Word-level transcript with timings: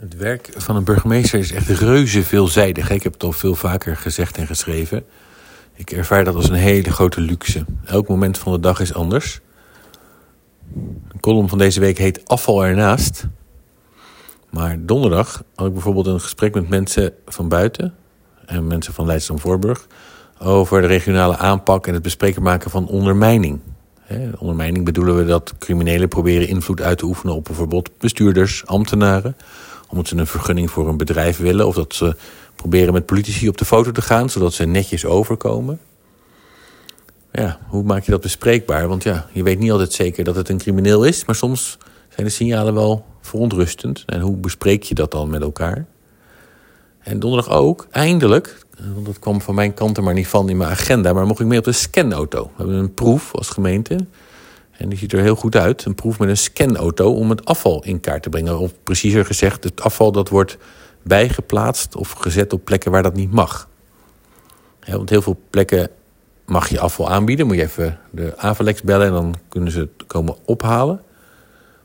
Het 0.00 0.16
werk 0.16 0.50
van 0.56 0.76
een 0.76 0.84
burgemeester 0.84 1.38
is 1.38 1.52
echt 1.52 1.68
reuze 1.68 2.24
veelzijdig. 2.24 2.90
Ik 2.90 3.02
heb 3.02 3.12
het 3.12 3.22
al 3.22 3.32
veel 3.32 3.54
vaker 3.54 3.96
gezegd 3.96 4.36
en 4.36 4.46
geschreven. 4.46 5.04
Ik 5.74 5.90
ervaar 5.90 6.24
dat 6.24 6.34
als 6.34 6.48
een 6.48 6.54
hele 6.54 6.92
grote 6.92 7.20
luxe. 7.20 7.64
Elk 7.84 8.08
moment 8.08 8.38
van 8.38 8.52
de 8.52 8.60
dag 8.60 8.80
is 8.80 8.94
anders. 8.94 9.40
De 11.08 11.20
column 11.20 11.48
van 11.48 11.58
deze 11.58 11.80
week 11.80 11.98
heet 11.98 12.28
Afval 12.28 12.64
ernaast. 12.64 13.26
Maar 14.50 14.76
donderdag 14.80 15.42
had 15.54 15.66
ik 15.66 15.72
bijvoorbeeld 15.72 16.06
een 16.06 16.20
gesprek 16.20 16.54
met 16.54 16.68
mensen 16.68 17.12
van 17.26 17.48
buiten 17.48 17.94
en 18.46 18.66
mensen 18.66 18.94
van 18.94 19.06
Leidschendam-Voorburg 19.06 19.86
over 20.38 20.80
de 20.80 20.86
regionale 20.86 21.36
aanpak 21.36 21.86
en 21.86 21.94
het 21.94 22.02
bespreken 22.02 22.42
maken 22.42 22.70
van 22.70 22.86
ondermijning. 22.86 23.60
ondermijning 24.38 24.84
bedoelen 24.84 25.16
we 25.16 25.24
dat 25.24 25.54
criminelen 25.58 26.08
proberen 26.08 26.48
invloed 26.48 26.80
uit 26.80 26.98
te 26.98 27.04
oefenen 27.04 27.34
op 27.34 27.44
bijvoorbeeld 27.44 27.90
bestuurders, 27.98 28.66
ambtenaren 28.66 29.36
omdat 29.90 30.08
ze 30.08 30.16
een 30.16 30.26
vergunning 30.26 30.70
voor 30.70 30.88
een 30.88 30.96
bedrijf 30.96 31.38
willen. 31.38 31.66
Of 31.66 31.74
dat 31.74 31.94
ze 31.94 32.16
proberen 32.56 32.92
met 32.92 33.06
politici 33.06 33.48
op 33.48 33.58
de 33.58 33.64
foto 33.64 33.92
te 33.92 34.02
gaan, 34.02 34.30
zodat 34.30 34.52
ze 34.52 34.64
netjes 34.64 35.04
overkomen. 35.04 35.80
Ja, 37.32 37.58
hoe 37.68 37.82
maak 37.82 38.04
je 38.04 38.10
dat 38.10 38.20
bespreekbaar? 38.20 38.88
Want 38.88 39.02
ja, 39.02 39.26
je 39.32 39.42
weet 39.42 39.58
niet 39.58 39.70
altijd 39.70 39.92
zeker 39.92 40.24
dat 40.24 40.36
het 40.36 40.48
een 40.48 40.58
crimineel 40.58 41.04
is, 41.04 41.24
maar 41.24 41.34
soms 41.34 41.78
zijn 42.08 42.26
de 42.26 42.32
signalen 42.32 42.74
wel 42.74 43.04
verontrustend. 43.20 44.02
En 44.06 44.20
hoe 44.20 44.36
bespreek 44.36 44.82
je 44.82 44.94
dat 44.94 45.10
dan 45.10 45.30
met 45.30 45.42
elkaar? 45.42 45.86
En 47.00 47.18
donderdag 47.18 47.50
ook, 47.50 47.86
eindelijk, 47.90 48.58
want 48.94 49.06
dat 49.06 49.18
kwam 49.18 49.40
van 49.40 49.54
mijn 49.54 49.74
kant 49.74 49.96
er 49.96 50.02
maar 50.02 50.14
niet 50.14 50.28
van 50.28 50.48
in 50.48 50.56
mijn 50.56 50.70
agenda, 50.70 51.12
maar 51.12 51.26
mocht 51.26 51.40
ik 51.40 51.46
mee 51.46 51.58
op 51.58 51.64
de 51.64 51.72
scanauto. 51.72 52.42
We 52.42 52.52
hebben 52.56 52.76
een 52.76 52.94
proef 52.94 53.34
als 53.34 53.48
gemeente. 53.48 53.96
En 54.80 54.88
die 54.88 54.98
ziet 54.98 55.12
er 55.12 55.20
heel 55.20 55.34
goed 55.34 55.56
uit. 55.56 55.84
Een 55.84 55.94
proef 55.94 56.18
met 56.18 56.28
een 56.28 56.36
scanauto 56.36 57.12
om 57.12 57.30
het 57.30 57.44
afval 57.44 57.84
in 57.84 58.00
kaart 58.00 58.22
te 58.22 58.28
brengen. 58.28 58.58
Of 58.58 58.72
preciezer 58.82 59.24
gezegd, 59.24 59.64
het 59.64 59.80
afval 59.80 60.12
dat 60.12 60.28
wordt 60.28 60.56
bijgeplaatst 61.02 61.96
of 61.96 62.10
gezet 62.10 62.52
op 62.52 62.64
plekken 62.64 62.90
waar 62.90 63.02
dat 63.02 63.14
niet 63.14 63.32
mag. 63.32 63.68
Want 64.86 65.10
heel 65.10 65.22
veel 65.22 65.40
plekken 65.50 65.90
mag 66.46 66.68
je 66.68 66.80
afval 66.80 67.10
aanbieden. 67.10 67.46
Moet 67.46 67.56
je 67.56 67.62
even 67.62 67.98
de 68.10 68.32
Avalex 68.36 68.82
bellen 68.82 69.06
en 69.06 69.12
dan 69.12 69.34
kunnen 69.48 69.72
ze 69.72 69.78
het 69.78 70.06
komen 70.06 70.36
ophalen. 70.44 71.02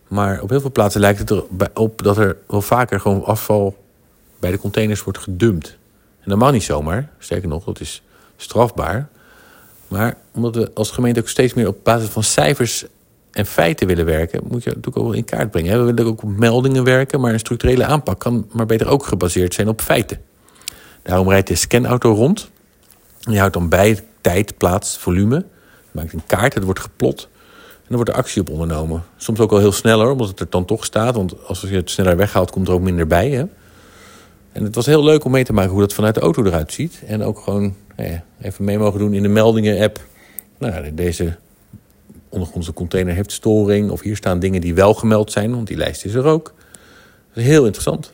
Maar 0.08 0.42
op 0.42 0.50
heel 0.50 0.62
veel 0.62 0.72
plaatsen 0.72 1.02
lijkt 1.02 1.20
het 1.20 1.32
erop 1.32 2.04
dat 2.04 2.18
er 2.18 2.38
wel 2.48 2.62
vaker 2.62 3.00
gewoon 3.00 3.24
afval 3.24 3.78
bij 4.40 4.52
de 4.52 4.60
containers 4.60 5.04
wordt 5.04 5.20
gedumpt. 5.20 5.78
En 6.22 6.30
dat 6.30 6.40
mag 6.40 6.52
niet 6.52 6.64
zomaar. 6.64 7.10
Sterker 7.20 7.48
nog, 7.50 7.64
dat 7.64 7.80
is 7.80 8.04
strafbaar. 8.36 9.10
Maar 9.88 10.18
omdat 10.34 10.56
we 10.56 10.72
als 10.74 10.92
gemeente 10.92 11.20
ook 11.20 11.30
steeds 11.30 11.54
meer 11.54 11.68
op 11.68 11.78
basis 11.84 12.10
van 12.10 12.24
cijfers 12.24 12.86
en 13.32 13.46
feiten 13.46 13.88
willen 13.88 14.06
werken, 14.06 14.42
moet 14.44 14.64
je 14.64 14.70
natuurlijk 14.70 14.98
ook 14.98 15.04
wel 15.04 15.14
in 15.14 15.26
kaart 15.26 15.52
brengen. 15.52 15.80
We 15.80 15.94
willen 15.94 16.12
ook 16.12 16.24
op 16.24 16.30
meldingen 16.30 16.84
werken, 16.84 17.20
maar 17.20 17.34
een 17.34 17.40
structurele 17.40 17.86
aanpak 17.86 18.20
kan 18.20 18.48
maar 18.52 18.66
beter 18.66 18.88
ook 18.88 19.06
gebaseerd 19.06 19.54
zijn 19.54 19.68
op 19.68 19.82
feiten. 19.82 20.22
Daarom 21.04 21.30
rijdt 21.30 21.48
de 21.48 21.56
scanauto 21.56 22.14
rond. 22.14 22.50
Je 23.20 23.40
houdt 23.40 23.54
dan 23.54 23.70
bij 23.70 24.04
tijd, 24.22 24.58
plaats, 24.58 24.98
volume. 24.98 25.36
Je 25.36 25.92
maakt 25.92 26.14
een 26.14 26.26
kaart, 26.26 26.54
het 26.54 26.64
wordt 26.64 26.80
geplot. 26.80 27.30
En 27.76 27.92
dan 27.92 27.96
wordt 27.96 28.12
er 28.12 28.18
actie 28.18 28.42
op 28.42 28.50
ondernomen. 28.50 29.04
Soms 29.18 29.40
ook 29.40 29.52
al 29.52 29.58
heel 29.58 29.72
sneller, 29.72 30.10
omdat 30.10 30.28
het 30.28 30.40
er 30.40 30.50
dan 30.50 30.66
toch 30.66 30.86
staat. 30.86 31.16
Want 31.16 31.48
als 31.48 31.62
je 31.62 31.76
het 31.76 31.90
sneller 31.90 32.18
weghaalt, 32.18 32.52
komt 32.52 32.68
er 32.68 32.74
ook 32.74 32.82
minder 32.82 33.08
bij. 33.08 33.30
Hè? 33.30 33.44
En 34.56 34.64
het 34.64 34.76
was 34.76 34.86
heel 34.86 35.04
leuk 35.04 35.24
om 35.24 35.32
mee 35.32 35.44
te 35.44 35.54
maken 35.54 35.72
hoe 35.72 35.80
dat 35.80 35.94
vanuit 35.94 36.16
de 36.16 36.22
auto 36.22 36.44
eruit 36.44 36.74
ziet. 36.74 37.02
En 37.08 37.24
ook 37.24 37.40
gewoon 37.40 37.76
nou 37.96 38.20
even 38.42 38.64
mee 38.64 38.78
mogen 38.78 39.00
doen 39.00 39.14
in 39.14 39.22
de 39.22 39.28
meldingen-app. 39.28 40.00
Nou, 40.58 40.94
deze 40.94 41.36
ondergrondse 42.30 42.74
container 42.74 43.14
heeft 43.14 43.32
storing. 43.32 43.90
Of 43.90 44.02
hier 44.02 44.16
staan 44.16 44.40
dingen 44.40 44.62
die 44.62 44.74
wel 44.74 44.94
gemeld 44.94 45.32
zijn, 45.32 45.52
want 45.52 45.68
die 45.68 45.78
lijst 45.78 46.06
is 46.06 46.14
er 46.14 46.26
ook. 46.26 46.54
Heel 47.32 47.66
interessant. 47.66 48.14